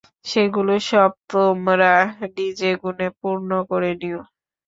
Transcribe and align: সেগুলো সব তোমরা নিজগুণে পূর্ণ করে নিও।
সেগুলো 0.25 0.73
সব 0.89 1.11
তোমরা 1.31 1.91
নিজগুণে 2.35 3.07
পূর্ণ 3.19 3.49
করে 3.69 3.91
নিও। 4.01 4.21